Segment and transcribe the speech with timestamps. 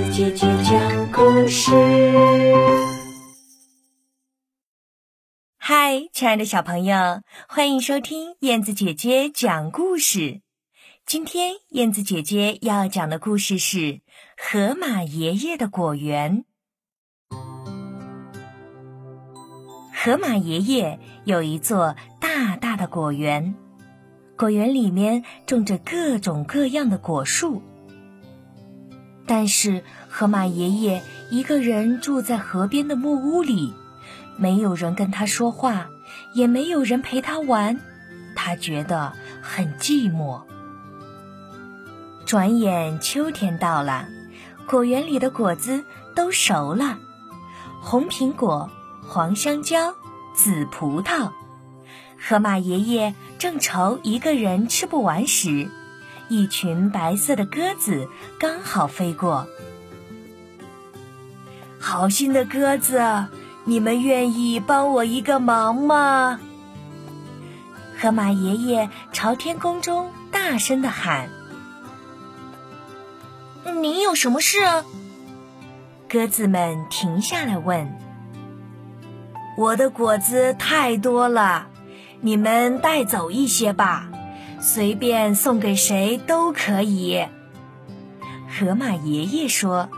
[0.00, 1.72] 子姐姐讲故事。
[5.58, 10.40] 嗨，亲爱的小朋友，欢迎收听燕子姐姐讲故事。
[11.04, 13.78] 今天燕子姐姐要讲的故事是
[14.38, 16.44] 《河马爷爷的果园》。
[19.92, 23.54] 河马爷爷有一座大大的果园，
[24.38, 27.62] 果园里面种着各种各样的果树。
[29.30, 33.72] 但是河马爷爷一个人住在河边的木屋里，
[34.36, 35.86] 没有人跟他说话，
[36.34, 37.78] 也没有人陪他玩，
[38.34, 40.42] 他觉得很寂寞。
[42.26, 44.08] 转眼秋天到了，
[44.66, 45.84] 果园里的果子
[46.16, 46.98] 都熟了，
[47.80, 48.68] 红苹果、
[49.00, 49.94] 黄香蕉、
[50.34, 51.30] 紫葡萄。
[52.18, 55.70] 河马爷爷正愁一个人吃不完时。
[56.30, 59.46] 一群白色的鸽子刚好飞过。
[61.80, 63.26] 好心的鸽子，
[63.64, 66.38] 你们愿意帮我一个忙吗？
[68.00, 71.28] 河马爷爷朝天空中大声的喊
[73.82, 74.58] ：“您有什么事？”
[76.08, 77.92] 鸽子们停下来问
[79.58, 81.66] ：“我的果子太多了，
[82.20, 84.06] 你们带走一些吧。”
[84.60, 87.26] 随便送给谁都可以，
[88.46, 89.88] 河马爷爷说。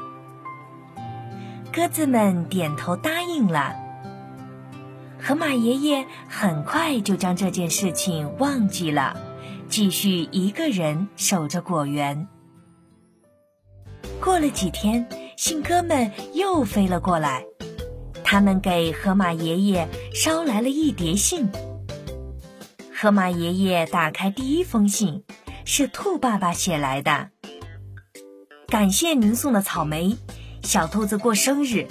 [1.72, 3.74] 鸽子们点头答应了。
[5.18, 9.16] 河马爷爷很快就将这件事情忘记了，
[9.68, 12.28] 继续一个人守着果园。
[14.20, 15.04] 过了几天，
[15.36, 17.44] 信鸽们又飞了过来，
[18.22, 21.48] 他们给河马爷爷捎来了一叠信。
[23.02, 25.24] 河马爷爷打开第一封信，
[25.64, 27.30] 是兔爸爸写来的。
[28.68, 30.16] 感谢您送的草莓，
[30.62, 31.88] 小兔子过生日，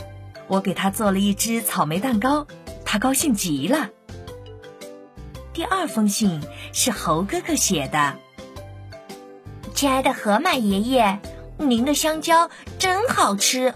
[0.47, 2.47] 我给他做了一只草莓蛋糕，
[2.85, 3.89] 他高兴极了。
[5.51, 6.41] 第二封信
[6.71, 8.15] 是猴哥哥写的。
[9.75, 11.19] 亲爱的河马爷爷，
[11.57, 12.49] 您的香蕉
[12.79, 13.73] 真好吃，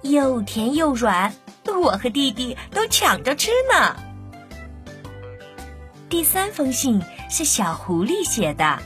[0.00, 1.34] 又甜又软，
[1.66, 3.94] 我和弟弟都抢着吃呢。
[6.08, 8.78] 第三封信是小狐狸写的。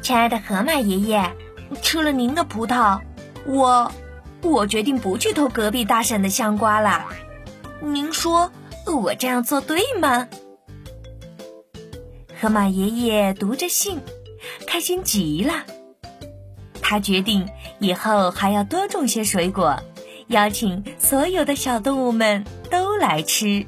[0.00, 1.32] 亲爱的河马爷爷，
[1.82, 3.00] 吃了您的葡萄，
[3.46, 3.90] 我
[4.42, 7.06] 我决定不去偷隔壁大婶的香瓜了。
[7.80, 8.52] 您说
[8.86, 10.28] 我这样做对吗？
[12.40, 14.00] 河马爷爷读着信，
[14.68, 15.64] 开心极了。
[16.80, 17.48] 他决定
[17.80, 19.82] 以后还要多种些水果，
[20.28, 23.66] 邀请所有的小动物们都来吃。